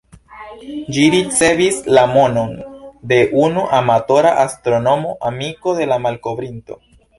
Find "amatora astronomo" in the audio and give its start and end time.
3.81-5.15